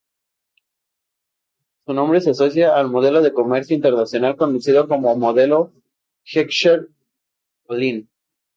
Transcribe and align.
Su 1.85 1.93
nombre 1.93 2.21
se 2.21 2.31
asocia 2.31 2.75
al 2.75 2.89
modelo 2.89 3.21
de 3.21 3.33
comercio 3.35 3.75
internacional 3.75 4.35
conocido 4.35 4.87
como 4.87 5.15
modelo 5.15 5.73
Heckscher-Ohlin. 6.25 8.09